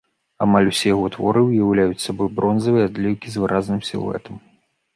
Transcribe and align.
Амаль 0.43 0.69
усё 0.69 0.87
яго 0.95 1.09
творы 1.15 1.43
ўяўляюць 1.49 2.01
сабой 2.07 2.33
бронзавыя 2.39 2.89
адліўкі 2.89 3.27
з 3.35 3.45
выразным 3.45 3.79
сілуэтам. 3.91 4.45